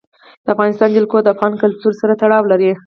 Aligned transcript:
د 0.43 0.47
افغانستان 0.55 0.89
جلکو 0.95 1.17
د 1.21 1.27
افغان 1.35 1.53
کلتور 1.61 1.93
سره 2.01 2.13
تړاو 2.21 2.49
لري. 2.51 2.71